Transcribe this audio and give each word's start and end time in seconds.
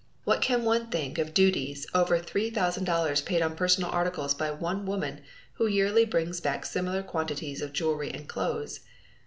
What 0.23 0.41
can 0.41 0.65
one 0.65 0.87
think 0.87 1.19
of 1.19 1.31
duties 1.31 1.85
of 1.93 2.11
over 2.11 2.17
$30,000 2.19 3.23
paid 3.23 3.43
on 3.43 3.55
personal 3.55 3.91
articles 3.91 4.33
by 4.33 4.49
one 4.49 4.87
woman 4.87 5.21
who 5.53 5.67
yearly 5.67 6.05
brings 6.05 6.41
back 6.41 6.65
similar 6.65 7.03
quantities 7.03 7.61
of 7.61 7.71
jewelry 7.71 8.09
and 8.09 8.27
clothes. 8.27 8.79